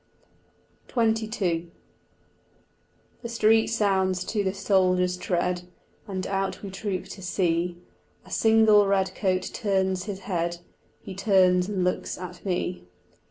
(1) 0.91 1.13
Pronounced 1.13 1.21
Breedon. 1.21 1.29
XXII 1.29 1.67
The 3.21 3.29
street 3.29 3.67
sounds 3.67 4.23
to 4.23 4.43
the 4.43 4.51
soldiers' 4.51 5.15
tread, 5.15 5.61
And 6.07 6.25
out 6.25 6.63
we 6.63 6.71
troop 6.71 7.05
to 7.09 7.21
see: 7.21 7.77
A 8.25 8.31
single 8.31 8.87
redcoat 8.87 9.43
turns 9.53 10.05
his 10.05 10.21
head, 10.21 10.57
He 11.03 11.13
turns 11.13 11.69
and 11.69 11.83
looks 11.83 12.17
at 12.17 12.43
me. 12.43 12.85